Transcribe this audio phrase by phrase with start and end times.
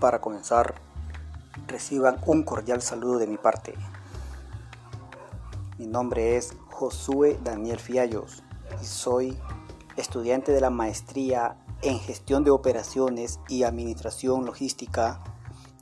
[0.00, 0.76] Para comenzar,
[1.66, 3.74] reciban un cordial saludo de mi parte.
[5.76, 8.44] Mi nombre es Josué Daniel Fiallos
[8.80, 9.36] y soy
[9.96, 15.20] estudiante de la maestría en gestión de operaciones y administración logística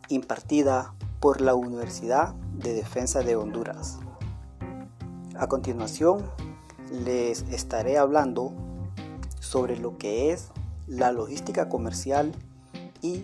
[0.09, 3.99] impartida por la Universidad de Defensa de Honduras.
[5.39, 6.31] A continuación,
[6.91, 8.55] les estaré hablando
[9.41, 10.49] sobre lo que es
[10.87, 12.33] la logística comercial
[13.03, 13.23] y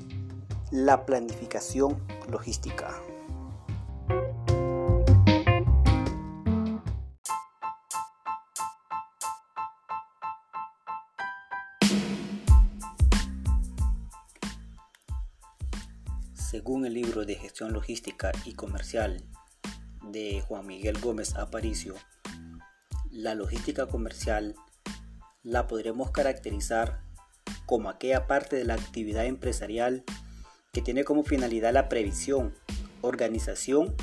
[0.73, 2.99] la planificación logística.
[16.33, 19.23] Según el libro de gestión logística y comercial
[20.05, 21.97] de Juan Miguel Gómez Aparicio,
[23.11, 24.55] la logística comercial
[25.43, 27.03] la podremos caracterizar
[27.67, 30.03] como aquella parte de la actividad empresarial
[30.73, 32.55] que tiene como finalidad la previsión,
[33.03, 33.95] organización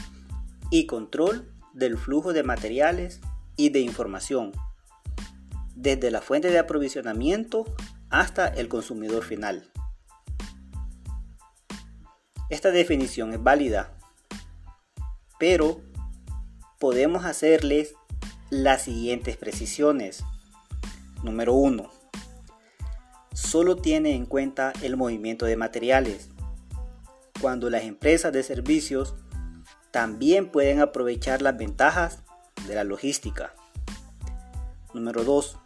[0.69, 3.21] y control del flujo de materiales
[3.55, 4.51] y de información,
[5.73, 7.65] desde la fuente de aprovisionamiento
[8.11, 9.71] hasta el consumidor final.
[12.51, 13.97] Esta definición es válida,
[15.39, 15.81] pero
[16.77, 17.95] podemos hacerles
[18.51, 20.23] las siguientes precisiones.
[21.23, 21.89] Número 1.
[23.33, 26.29] Solo tiene en cuenta el movimiento de materiales,
[27.41, 29.15] cuando las empresas de servicios
[29.91, 32.19] también pueden aprovechar las ventajas
[32.67, 33.53] de la logística.
[34.93, 35.57] Número 2.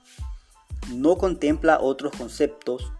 [0.96, 2.92] No contempla otros conceptos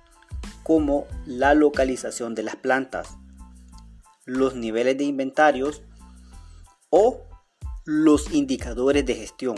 [0.64, 3.18] como la localización de las plantas,
[4.26, 5.84] los niveles de inventarios
[6.90, 7.22] o
[7.86, 9.56] los indicadores de gestión.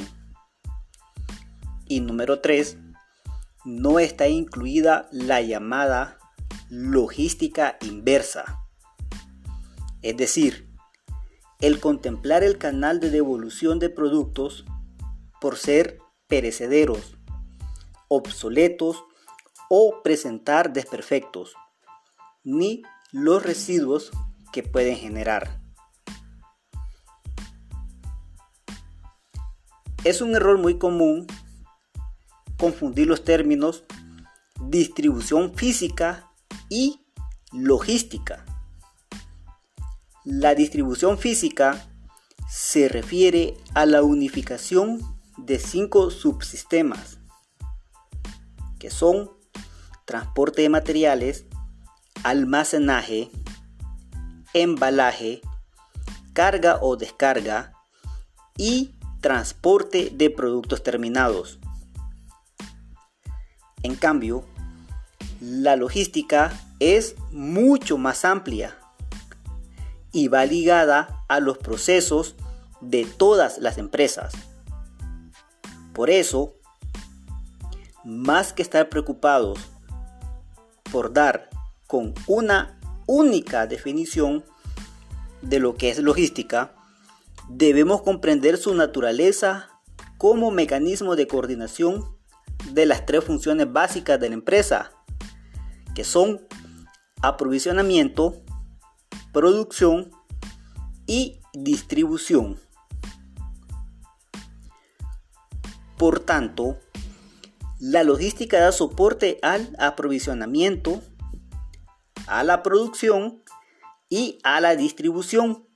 [1.88, 2.78] Y número 3,
[3.66, 6.18] no está incluida la llamada
[6.70, 8.65] logística inversa.
[10.06, 10.70] Es decir,
[11.60, 14.64] el contemplar el canal de devolución de productos
[15.42, 17.18] por ser perecederos,
[18.08, 19.04] obsoletos
[19.68, 21.56] o presentar desperfectos,
[22.44, 24.12] ni los residuos
[24.54, 25.60] que pueden generar.
[30.04, 31.26] Es un error muy común
[32.60, 33.86] confundir los términos
[34.62, 36.30] distribución física
[36.70, 37.02] y
[37.52, 38.46] logística.
[40.26, 41.86] La distribución física
[42.50, 45.00] se refiere a la unificación
[45.38, 47.20] de cinco subsistemas,
[48.80, 49.30] que son
[50.06, 51.46] transporte de materiales,
[52.24, 53.30] almacenaje,
[54.56, 55.42] embalaje,
[56.34, 57.74] carga o descarga
[58.58, 61.60] y transporte de productos terminados.
[63.84, 64.44] En cambio,
[65.40, 68.76] la logística es mucho más amplia
[70.16, 72.36] y va ligada a los procesos
[72.80, 74.34] de todas las empresas.
[75.94, 76.54] Por eso,
[78.06, 79.60] más que estar preocupados
[80.90, 81.50] por dar
[81.86, 84.46] con una única definición
[85.42, 86.74] de lo que es logística,
[87.50, 89.68] debemos comprender su naturaleza
[90.18, 92.16] como mecanismo de coordinación
[92.72, 94.94] de las tres funciones básicas de la empresa,
[95.94, 96.48] que son
[97.22, 98.45] aprovisionamiento,
[99.36, 100.12] producción
[101.06, 102.58] y distribución.
[105.98, 106.80] Por tanto,
[107.82, 111.02] la logística da soporte al aprovisionamiento,
[112.28, 113.44] a la producción
[114.08, 115.68] y a la distribución.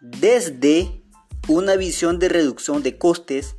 [0.00, 1.04] Desde
[1.46, 3.54] una visión de reducción de costes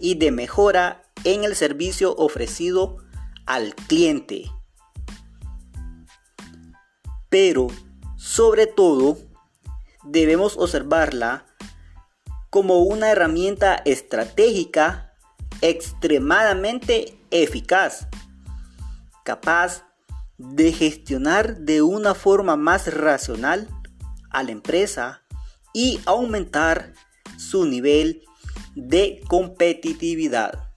[0.00, 2.96] y de mejora en el servicio ofrecido
[3.44, 4.50] al cliente.
[7.32, 7.68] Pero,
[8.18, 9.16] sobre todo,
[10.04, 11.46] debemos observarla
[12.50, 15.14] como una herramienta estratégica
[15.62, 18.06] extremadamente eficaz,
[19.24, 19.86] capaz
[20.36, 23.66] de gestionar de una forma más racional
[24.28, 25.22] a la empresa
[25.72, 26.92] y aumentar
[27.38, 28.24] su nivel
[28.74, 30.71] de competitividad.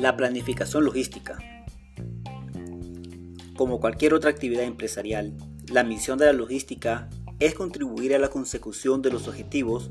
[0.00, 1.36] La planificación logística.
[3.54, 5.36] Como cualquier otra actividad empresarial,
[5.70, 9.90] la misión de la logística es contribuir a la consecución de los objetivos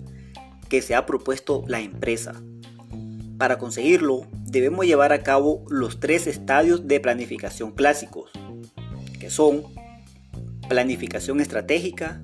[0.67, 2.41] que se ha propuesto la empresa.
[3.37, 8.31] Para conseguirlo, debemos llevar a cabo los tres estadios de planificación clásicos,
[9.19, 9.61] que son
[10.67, 12.23] planificación estratégica,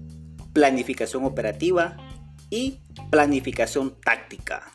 [0.53, 1.97] planificación operativa
[2.49, 2.79] y
[3.11, 4.74] planificación táctica.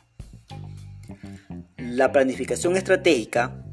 [1.90, 3.64] La planificación estratégica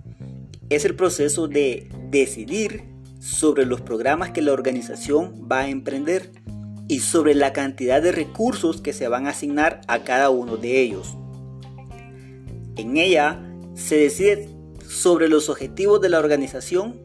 [0.72, 2.84] es el proceso de decidir
[3.20, 6.32] sobre los programas que la organización va a emprender
[6.88, 10.82] y sobre la cantidad de recursos que se van a asignar a cada uno de
[10.82, 11.16] ellos.
[12.76, 13.40] En ella
[13.76, 14.50] se decide
[14.90, 17.00] sobre los objetivos de la organización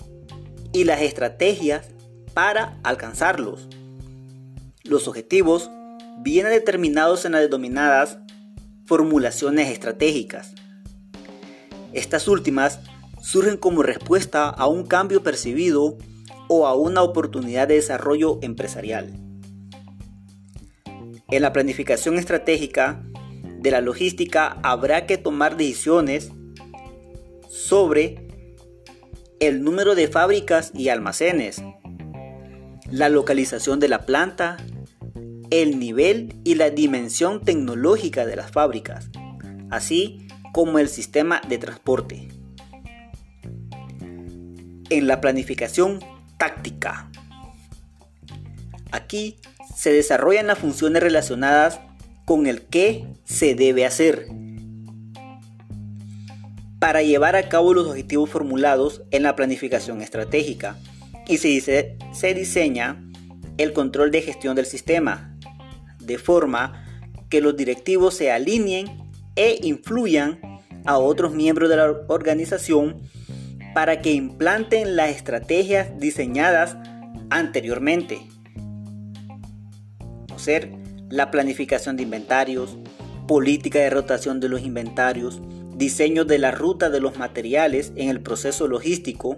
[0.72, 1.88] y las estrategias
[2.32, 3.68] para alcanzarlos.
[4.82, 5.70] Los objetivos
[6.22, 8.16] vienen determinados en las denominadas
[8.86, 10.54] formulaciones estratégicas.
[11.92, 12.80] Estas últimas
[13.20, 15.96] surgen como respuesta a un cambio percibido
[16.48, 19.12] o a una oportunidad de desarrollo empresarial.
[21.30, 23.02] En la planificación estratégica
[23.58, 26.30] de la logística habrá que tomar decisiones
[27.48, 28.26] sobre
[29.40, 31.62] el número de fábricas y almacenes,
[32.90, 34.58] la localización de la planta,
[35.50, 39.10] el nivel y la dimensión tecnológica de las fábricas,
[39.70, 42.28] así como el sistema de transporte.
[44.90, 46.00] En la planificación
[46.38, 47.10] táctica.
[48.90, 49.38] Aquí
[49.74, 51.80] se desarrollan las funciones relacionadas
[52.24, 54.26] con el qué se debe hacer
[56.78, 60.76] para llevar a cabo los objetivos formulados en la planificación estratégica
[61.28, 61.60] y se,
[62.12, 63.02] se diseña
[63.56, 65.38] el control de gestión del sistema,
[66.00, 66.84] de forma
[67.28, 69.01] que los directivos se alineen
[69.36, 70.40] e influyan
[70.84, 73.00] a otros miembros de la organización
[73.74, 76.76] para que implanten las estrategias diseñadas
[77.30, 78.20] anteriormente.
[80.36, 80.72] ser
[81.08, 82.76] la planificación de inventarios,
[83.28, 85.40] política de rotación de los inventarios,
[85.76, 89.36] diseño de la ruta de los materiales en el proceso logístico,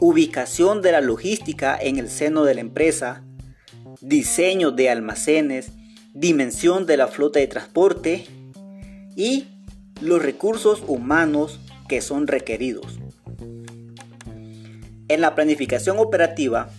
[0.00, 3.24] ubicación de la logística en el seno de la empresa,
[4.00, 5.72] diseño de almacenes,
[6.12, 8.26] dimensión de la flota de transporte
[9.20, 9.48] y
[10.00, 12.98] los recursos humanos que son requeridos.
[15.08, 16.70] En la planificación operativa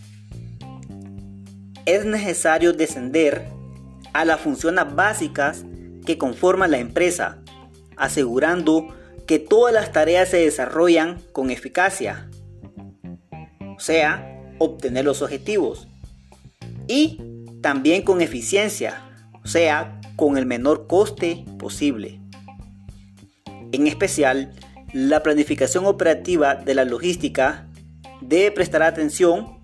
[1.85, 3.45] es necesario descender
[4.13, 5.65] a las funciones básicas
[6.03, 7.37] que conforman la empresa,
[7.95, 8.87] asegurando
[9.27, 12.27] que todas las tareas se desarrollan con eficacia,
[13.77, 15.87] o sea, obtener los objetivos,
[16.87, 17.21] y
[17.61, 22.20] también con eficiencia, o sea, con el menor coste posible.
[23.73, 24.51] En especial,
[24.93, 27.67] la planificación operativa de la logística
[28.19, 29.59] debe prestar atención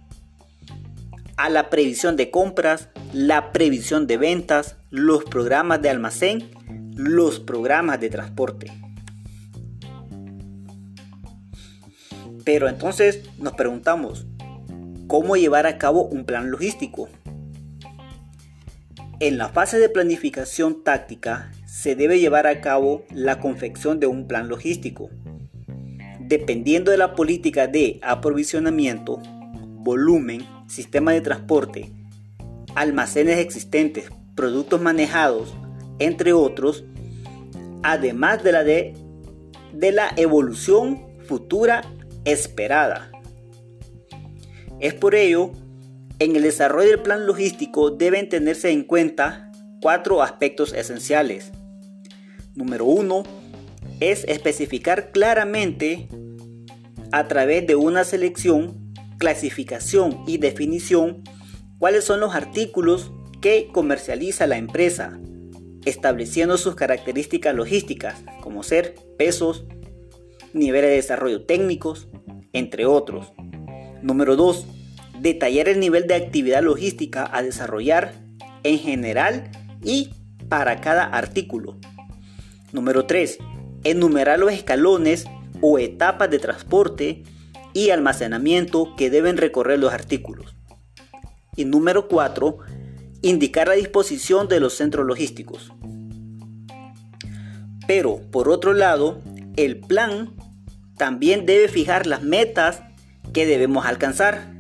[1.36, 6.50] a la previsión de compras, la previsión de ventas, los programas de almacén,
[6.95, 8.71] los programas de transporte.
[12.45, 14.25] Pero entonces nos preguntamos,
[15.07, 17.09] ¿cómo llevar a cabo un plan logístico?
[19.19, 24.27] En la fase de planificación táctica se debe llevar a cabo la confección de un
[24.27, 25.11] plan logístico
[26.27, 29.21] Dependiendo de la política de aprovisionamiento,
[29.77, 31.89] volumen, sistema de transporte,
[32.75, 35.53] almacenes existentes, productos manejados,
[35.99, 36.83] entre otros,
[37.81, 38.93] además de la de,
[39.71, 41.81] de la evolución futura
[42.25, 43.09] esperada.
[44.81, 45.51] Es por ello,
[46.19, 49.49] en el desarrollo del plan logístico deben tenerse en cuenta
[49.80, 51.53] cuatro aspectos esenciales.
[52.57, 53.21] Número uno,
[53.99, 56.07] es especificar claramente
[57.11, 61.21] a través de una selección, clasificación y definición
[61.78, 63.11] cuáles son los artículos
[63.42, 65.19] que comercializa la empresa,
[65.85, 69.68] estableciendo sus características logísticas, como ser pesos,
[70.52, 72.07] niveles de desarrollo técnicos,
[72.54, 73.33] entre otros.
[74.02, 74.66] Número 2.
[75.19, 78.16] Detallar el nivel de actividad logística a desarrollar
[78.64, 79.52] en general
[79.83, 80.09] y
[80.49, 81.78] para cada artículo.
[82.77, 83.39] Número 3
[83.83, 85.25] enumerar los escalones
[85.61, 87.23] o etapas de transporte
[87.73, 90.55] y almacenamiento que deben recorrer los artículos.
[91.55, 92.59] Y número 4,
[93.23, 95.73] indicar la disposición de los centros logísticos.
[97.87, 99.21] Pero, por otro lado,
[99.55, 100.35] el plan
[100.97, 102.83] también debe fijar las metas
[103.33, 104.53] que debemos alcanzar,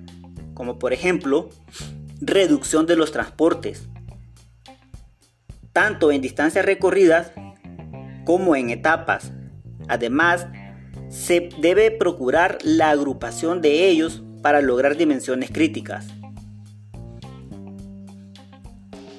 [0.55, 1.49] como por ejemplo,
[2.19, 3.87] reducción de los transportes,
[5.71, 7.31] tanto en distancias recorridas
[8.27, 9.31] como en etapas.
[9.87, 10.47] Además,
[11.07, 16.07] se debe procurar la agrupación de ellos para lograr dimensiones críticas.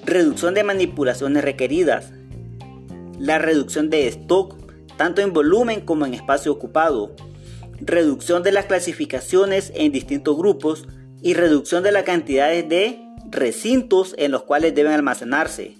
[0.04, 2.12] Reducción de manipulaciones requeridas.
[3.18, 4.56] La reducción de stock,
[4.98, 7.16] tanto en volumen como en espacio ocupado.
[7.80, 10.86] Reducción de las clasificaciones en distintos grupos
[11.22, 13.00] y reducción de las cantidades de
[13.30, 15.77] recintos en los cuales deben almacenarse,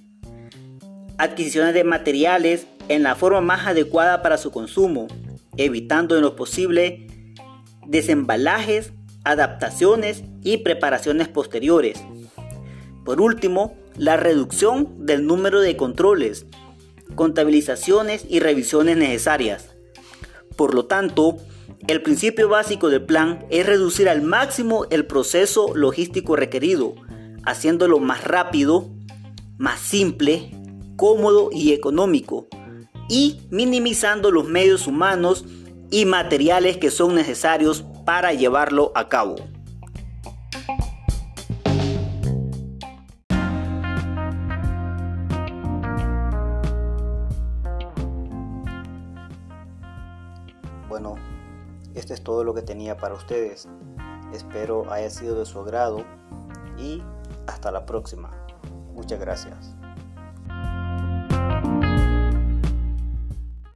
[1.18, 5.08] adquisiciones de materiales en la forma más adecuada para su consumo,
[5.56, 7.06] evitando en lo posible
[7.86, 8.92] desembalajes,
[9.24, 12.02] adaptaciones y preparaciones posteriores.
[13.04, 16.46] Por último, la reducción del número de controles,
[17.14, 19.74] contabilizaciones y revisiones necesarias.
[20.56, 21.36] Por lo tanto,
[21.88, 26.94] el principio básico del plan es reducir al máximo el proceso logístico requerido,
[27.44, 28.90] haciéndolo más rápido,
[29.56, 30.50] más simple,
[30.98, 32.48] cómodo y económico,
[33.08, 35.46] y minimizando los medios humanos
[35.90, 39.36] y materiales que son necesarios para llevarlo a cabo.
[50.88, 51.14] Bueno,
[51.94, 53.68] este es todo lo que tenía para ustedes.
[54.34, 56.04] Espero haya sido de su agrado
[56.76, 57.02] y
[57.46, 58.30] hasta la próxima.
[58.94, 59.77] Muchas gracias.